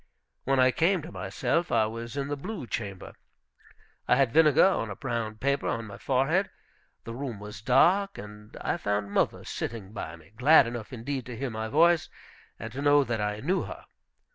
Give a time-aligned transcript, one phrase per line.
[0.45, 3.13] When I came to myself I was in the blue chamber;
[4.07, 6.49] I had vinegar on a brown paper on my forehead;
[7.03, 11.37] the room was dark, and I found mother sitting by me, glad enough indeed to
[11.37, 12.09] hear my voice,
[12.57, 13.85] and to know that I knew her.